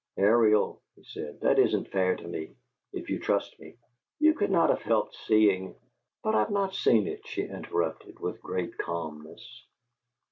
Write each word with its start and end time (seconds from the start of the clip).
"Ariel," 0.17 0.81
he 0.95 1.03
said, 1.03 1.41
"that 1.41 1.59
isn't 1.59 1.89
fair 1.91 2.15
to 2.15 2.27
me, 2.27 2.55
if 2.91 3.11
you 3.11 3.19
trust 3.19 3.59
me. 3.59 3.75
You 4.19 4.33
could 4.33 4.49
not 4.49 4.71
have 4.71 4.81
helped 4.81 5.13
seeing" 5.13 5.75
"But 6.23 6.33
I 6.33 6.39
have 6.39 6.49
not 6.49 6.73
seen 6.73 7.07
it," 7.07 7.27
she 7.27 7.43
interrupted, 7.43 8.17
with 8.17 8.41
great 8.41 8.79
calmness. 8.79 9.67